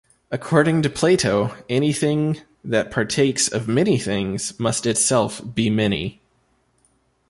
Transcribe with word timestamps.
According 0.31 0.81
to 0.81 0.89
Plato, 0.89 1.53
anything 1.69 2.41
that 2.63 2.89
partakes 2.89 3.47
of 3.47 3.67
many 3.67 3.99
things 3.99 4.59
must 4.59 4.87
itself 4.87 5.43
be 5.53 5.69
many. 5.69 6.19